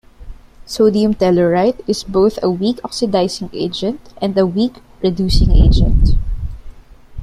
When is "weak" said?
2.49-2.79, 4.47-4.79